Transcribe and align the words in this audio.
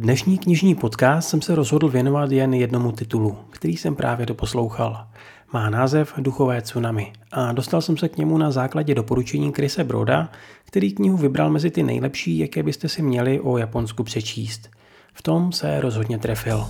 Dnešní 0.00 0.38
knižní 0.38 0.74
podcast 0.74 1.28
jsem 1.28 1.42
se 1.42 1.54
rozhodl 1.54 1.88
věnovat 1.88 2.30
jen 2.30 2.54
jednomu 2.54 2.92
titulu, 2.92 3.36
který 3.50 3.76
jsem 3.76 3.96
právě 3.96 4.26
doposlouchal. 4.26 5.06
Má 5.52 5.70
název 5.70 6.14
Duchové 6.18 6.62
tsunami 6.62 7.12
a 7.32 7.52
dostal 7.52 7.80
jsem 7.80 7.96
se 7.96 8.08
k 8.08 8.16
němu 8.16 8.38
na 8.38 8.50
základě 8.50 8.94
doporučení 8.94 9.52
Krise 9.52 9.84
Broda, 9.84 10.30
který 10.64 10.92
knihu 10.92 11.16
vybral 11.16 11.50
mezi 11.50 11.70
ty 11.70 11.82
nejlepší, 11.82 12.38
jaké 12.38 12.62
byste 12.62 12.88
si 12.88 13.02
měli 13.02 13.40
o 13.40 13.58
Japonsku 13.58 14.04
přečíst. 14.04 14.70
V 15.14 15.22
tom 15.22 15.52
se 15.52 15.80
rozhodně 15.80 16.18
trefil. 16.18 16.66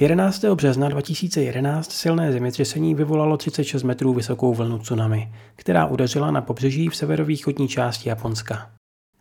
11. 0.00 0.44
března 0.44 0.88
2011 0.88 1.92
silné 1.92 2.32
zemětřesení 2.32 2.94
vyvolalo 2.94 3.36
36 3.36 3.82
metrů 3.82 4.14
vysokou 4.14 4.54
vlnu 4.54 4.78
tsunami, 4.78 5.32
která 5.56 5.86
udeřila 5.86 6.30
na 6.30 6.40
pobřeží 6.40 6.88
v 6.88 6.96
severovýchodní 6.96 7.68
části 7.68 8.08
Japonska. 8.08 8.70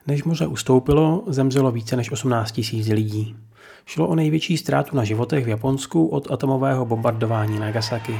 Než 0.07 0.23
moře 0.23 0.47
ustoupilo, 0.47 1.23
zemřelo 1.27 1.71
více 1.71 1.95
než 1.95 2.11
18 2.11 2.61
000 2.73 2.85
lidí. 2.93 3.35
Šlo 3.85 4.07
o 4.07 4.15
největší 4.15 4.57
ztrátu 4.57 4.95
na 4.95 5.03
životech 5.03 5.45
v 5.45 5.49
Japonsku 5.49 6.07
od 6.07 6.31
atomového 6.31 6.85
bombardování 6.85 7.59
Nagasaki. 7.59 8.19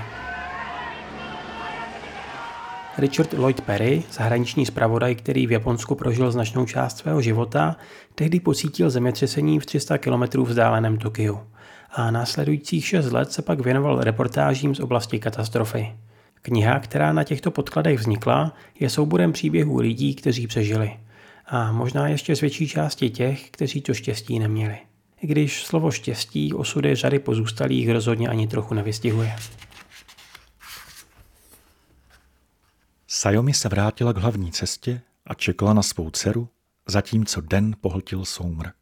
Richard 2.97 3.33
Lloyd 3.33 3.61
Perry, 3.61 4.03
zahraniční 4.11 4.65
zpravodaj, 4.65 5.15
který 5.15 5.47
v 5.47 5.51
Japonsku 5.51 5.95
prožil 5.95 6.31
značnou 6.31 6.65
část 6.65 6.97
svého 6.97 7.21
života, 7.21 7.75
tehdy 8.15 8.39
pocítil 8.39 8.89
zemětřesení 8.89 9.59
v 9.59 9.65
300 9.65 9.97
km 9.97 10.41
vzdáleném 10.43 10.97
Tokiu 10.97 11.39
a 11.91 12.11
následujících 12.11 12.87
šest 12.87 13.11
let 13.11 13.31
se 13.31 13.41
pak 13.41 13.59
věnoval 13.59 14.01
reportážím 14.01 14.75
z 14.75 14.79
oblasti 14.79 15.19
katastrofy. 15.19 15.91
Kniha, 16.41 16.79
která 16.79 17.13
na 17.13 17.23
těchto 17.23 17.51
podkladech 17.51 17.99
vznikla, 17.99 18.53
je 18.79 18.89
souborem 18.89 19.33
příběhů 19.33 19.79
lidí, 19.79 20.15
kteří 20.15 20.47
přežili. 20.47 20.91
A 21.47 21.71
možná 21.71 22.07
ještě 22.07 22.35
z 22.35 22.41
větší 22.41 22.67
části 22.67 23.09
těch, 23.09 23.49
kteří 23.49 23.81
to 23.81 23.93
štěstí 23.93 24.39
neměli. 24.39 24.77
I 25.21 25.27
když 25.27 25.63
slovo 25.63 25.91
štěstí 25.91 26.53
osudy 26.53 26.95
řady 26.95 27.19
pozůstalých 27.19 27.89
rozhodně 27.89 28.27
ani 28.27 28.47
trochu 28.47 28.73
nevystihuje. 28.73 29.35
Sayomi 33.21 33.53
se 33.53 33.69
vrátila 33.69 34.13
k 34.13 34.17
hlavní 34.17 34.51
cestě 34.51 35.01
a 35.25 35.33
čekala 35.33 35.73
na 35.73 35.83
svou 35.83 36.09
dceru, 36.09 36.49
zatímco 36.87 37.41
den 37.41 37.75
pohltil 37.81 38.25
soumrak. 38.25 38.75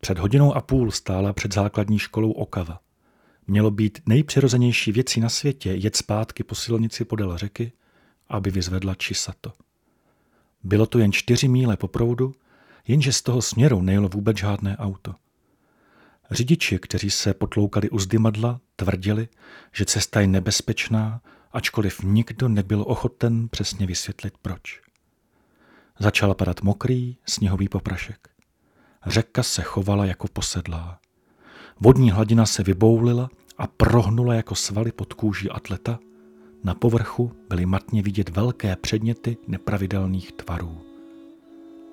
Před 0.00 0.18
hodinou 0.18 0.54
a 0.54 0.60
půl 0.60 0.90
stála 0.90 1.32
před 1.32 1.54
základní 1.54 1.98
školou 1.98 2.32
Okava. 2.32 2.80
Mělo 3.46 3.70
být 3.70 4.02
nejpřirozenější 4.06 4.92
věcí 4.92 5.20
na 5.20 5.28
světě 5.28 5.70
jet 5.70 5.96
zpátky 5.96 6.44
po 6.44 6.54
silnici 6.54 7.04
podél 7.04 7.38
řeky, 7.38 7.72
aby 8.28 8.50
vyzvedla 8.50 8.94
Čisato. 8.94 9.52
Bylo 10.62 10.86
to 10.86 10.98
jen 10.98 11.12
čtyři 11.12 11.48
míle 11.48 11.76
po 11.76 11.88
proudu, 11.88 12.34
jenže 12.86 13.12
z 13.12 13.22
toho 13.22 13.42
směru 13.42 13.82
nejelo 13.82 14.08
vůbec 14.08 14.36
žádné 14.36 14.76
auto. 14.76 15.14
Řidiči, 16.30 16.78
kteří 16.78 17.10
se 17.10 17.34
potloukali 17.34 17.90
u 17.90 17.98
zdymadla, 17.98 18.60
tvrdili, 18.76 19.28
že 19.72 19.84
cesta 19.84 20.20
je 20.20 20.26
nebezpečná, 20.26 21.20
ačkoliv 21.52 22.00
nikdo 22.02 22.48
nebyl 22.48 22.84
ochoten 22.86 23.48
přesně 23.48 23.86
vysvětlit 23.86 24.34
proč. 24.42 24.80
Začala 25.98 26.34
padat 26.34 26.62
mokrý, 26.62 27.16
sněhový 27.26 27.68
poprašek. 27.68 28.28
Řeka 29.06 29.42
se 29.42 29.62
chovala 29.62 30.04
jako 30.04 30.28
posedlá. 30.32 31.00
Vodní 31.80 32.10
hladina 32.10 32.46
se 32.46 32.62
vyboulila 32.62 33.30
a 33.58 33.66
prohnula 33.66 34.34
jako 34.34 34.54
svaly 34.54 34.92
pod 34.92 35.12
kůží 35.12 35.50
atleta. 35.50 35.98
Na 36.64 36.74
povrchu 36.74 37.32
byly 37.48 37.66
matně 37.66 38.02
vidět 38.02 38.28
velké 38.28 38.76
předměty 38.76 39.36
nepravidelných 39.46 40.32
tvarů. 40.32 40.80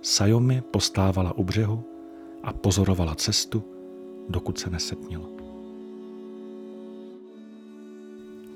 Sajomi 0.02 0.62
postávala 0.62 1.34
u 1.34 1.44
břehu 1.44 1.90
a 2.44 2.54
pozorovala 2.54 3.16
cestu, 3.16 3.64
dokud 4.30 4.60
se 4.60 4.70
nesetnilo. 4.70 5.35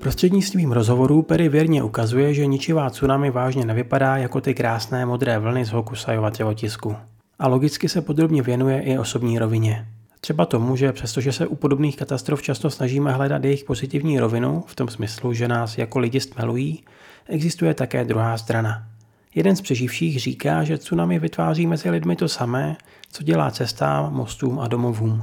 Prostřednictvím 0.00 0.72
rozhovorů 0.72 1.22
Perry 1.22 1.48
věrně 1.48 1.82
ukazuje, 1.82 2.34
že 2.34 2.46
ničivá 2.46 2.90
tsunami 2.90 3.30
vážně 3.30 3.64
nevypadá 3.64 4.16
jako 4.16 4.40
ty 4.40 4.54
krásné 4.54 5.06
modré 5.06 5.38
vlny 5.38 5.64
z 5.64 5.70
Hokusajova 5.70 6.30
tělotisku 6.30 6.96
a 7.38 7.48
logicky 7.48 7.88
se 7.88 8.02
podrobně 8.02 8.42
věnuje 8.42 8.80
i 8.80 8.98
osobní 8.98 9.38
rovině. 9.38 9.86
Třeba 10.20 10.46
tomu, 10.46 10.76
že 10.76 10.92
přestože 10.92 11.32
se 11.32 11.46
u 11.46 11.56
podobných 11.56 11.96
katastrof 11.96 12.42
často 12.42 12.70
snažíme 12.70 13.12
hledat 13.12 13.44
jejich 13.44 13.64
pozitivní 13.64 14.20
rovinu, 14.20 14.64
v 14.66 14.74
tom 14.74 14.88
smyslu, 14.88 15.32
že 15.32 15.48
nás 15.48 15.78
jako 15.78 15.98
lidi 15.98 16.20
stmelují, 16.20 16.84
existuje 17.28 17.74
také 17.74 18.04
druhá 18.04 18.38
strana. 18.38 18.86
Jeden 19.34 19.56
z 19.56 19.60
přeživších 19.60 20.20
říká, 20.20 20.64
že 20.64 20.78
tsunami 20.78 21.18
vytváří 21.18 21.66
mezi 21.66 21.90
lidmi 21.90 22.16
to 22.16 22.28
samé, 22.28 22.76
co 23.12 23.22
dělá 23.22 23.50
cestám, 23.50 24.14
mostům 24.14 24.60
a 24.60 24.68
domovům. 24.68 25.22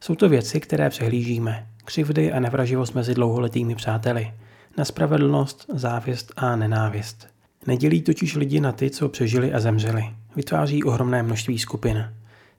Jsou 0.00 0.14
to 0.14 0.28
věci, 0.28 0.60
které 0.60 0.90
přehlížíme. 0.90 1.66
Křivdy 1.90 2.32
a 2.32 2.40
nevraživost 2.40 2.94
mezi 2.94 3.14
dlouholetými 3.14 3.74
přáteli. 3.74 4.32
Nespravedlnost, 4.76 5.70
závěst 5.74 6.32
a 6.36 6.56
nenávist. 6.56 7.26
Nedělí 7.66 8.02
totiž 8.02 8.36
lidi 8.36 8.60
na 8.60 8.72
ty, 8.72 8.90
co 8.90 9.08
přežili 9.08 9.52
a 9.52 9.60
zemřeli 9.60 10.04
vytváří 10.36 10.84
ohromné 10.84 11.22
množství 11.22 11.58
skupin. 11.58 12.12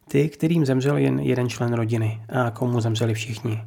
Ty, 0.08 0.30
kterým 0.30 0.66
zemřel 0.66 0.98
jen 0.98 1.20
jeden 1.20 1.50
člen 1.50 1.74
rodiny 1.74 2.22
a 2.30 2.52
komu 2.52 2.82
zemřeli 2.82 3.14
všichni. 3.14 3.62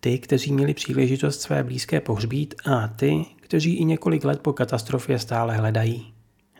Ty, 0.00 0.18
kteří 0.18 0.52
měli 0.52 0.74
příležitost 0.74 1.40
své 1.40 1.64
blízké 1.64 2.00
pohřbít 2.00 2.54
a 2.64 2.88
ty, 2.88 3.24
kteří 3.40 3.76
i 3.76 3.84
několik 3.84 4.24
let 4.24 4.40
po 4.40 4.52
katastrofě 4.52 5.18
stále 5.18 5.56
hledají. 5.56 6.12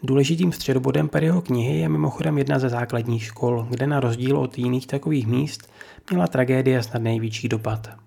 Důležitým 0.02 0.52
středobodem 0.52 1.08
Perryho 1.08 1.42
knihy 1.42 1.78
je 1.78 1.88
mimochodem 1.88 2.38
jedna 2.38 2.58
ze 2.58 2.68
základních 2.68 3.24
škol, 3.24 3.66
kde 3.70 3.86
na 3.86 4.00
rozdíl 4.00 4.38
od 4.38 4.58
jiných 4.58 4.86
takových 4.86 5.26
míst 5.26 5.72
měla 6.10 6.26
tragédie 6.26 6.82
snad 6.82 7.02
největší 7.02 7.48
dopad. 7.48 8.05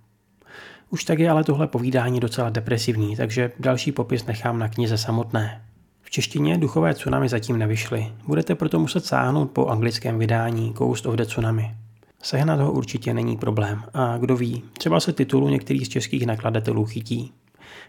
Už 0.91 1.03
tak 1.03 1.19
je 1.19 1.29
ale 1.29 1.44
tohle 1.44 1.67
povídání 1.67 2.19
docela 2.19 2.50
depresivní, 2.50 3.16
takže 3.16 3.51
další 3.59 3.91
popis 3.91 4.25
nechám 4.25 4.59
na 4.59 4.67
knize 4.67 4.97
samotné. 4.97 5.61
V 6.01 6.09
češtině 6.09 6.57
duchové 6.57 6.94
tsunami 6.94 7.29
zatím 7.29 7.57
nevyšly, 7.57 8.07
budete 8.27 8.55
proto 8.55 8.79
muset 8.79 9.05
sáhnout 9.05 9.51
po 9.51 9.66
anglickém 9.67 10.19
vydání 10.19 10.73
Ghost 10.73 11.05
of 11.05 11.16
the 11.16 11.25
Tsunami. 11.25 11.75
Sehnat 12.22 12.59
ho 12.59 12.72
určitě 12.72 13.13
není 13.13 13.38
problém 13.38 13.83
a 13.94 14.17
kdo 14.17 14.35
ví, 14.35 14.63
třeba 14.78 14.99
se 14.99 15.13
titulu 15.13 15.49
některých 15.49 15.85
z 15.85 15.89
českých 15.89 16.25
nakladatelů 16.25 16.85
chytí. 16.85 17.31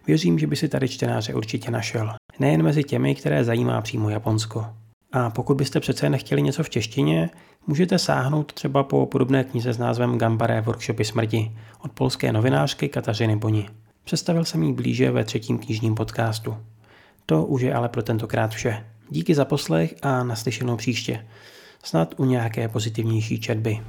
Věřím, 0.06 0.38
že 0.38 0.46
by 0.46 0.56
si 0.56 0.68
tady 0.68 0.88
čtenáře 0.88 1.34
určitě 1.34 1.70
našel, 1.70 2.12
nejen 2.38 2.62
mezi 2.62 2.84
těmi, 2.84 3.14
které 3.14 3.44
zajímá 3.44 3.80
přímo 3.80 4.10
Japonsko. 4.10 4.66
A 5.12 5.30
pokud 5.30 5.54
byste 5.54 5.80
přece 5.80 6.10
nechtěli 6.10 6.42
něco 6.42 6.62
v 6.62 6.70
češtině, 6.70 7.30
můžete 7.66 7.98
sáhnout 7.98 8.52
třeba 8.52 8.82
po 8.82 9.06
podobné 9.06 9.44
knize 9.44 9.72
s 9.72 9.78
názvem 9.78 10.18
Gambaré 10.18 10.60
workshopy 10.60 11.04
smrti 11.04 11.52
od 11.84 11.92
polské 11.92 12.32
novinářky 12.32 12.88
Katařiny 12.88 13.36
Boni. 13.36 13.68
Představil 14.04 14.44
jsem 14.44 14.62
ji 14.62 14.72
blíže 14.72 15.10
ve 15.10 15.24
třetím 15.24 15.58
knižním 15.58 15.94
podcastu. 15.94 16.56
To 17.26 17.44
už 17.44 17.62
je 17.62 17.74
ale 17.74 17.88
pro 17.88 18.02
tentokrát 18.02 18.50
vše. 18.50 18.86
Díky 19.10 19.34
za 19.34 19.44
poslech 19.44 19.94
a 20.02 20.24
naslyšenou 20.24 20.76
příště. 20.76 21.26
Snad 21.84 22.14
u 22.16 22.24
nějaké 22.24 22.68
pozitivnější 22.68 23.40
četby. 23.40 23.80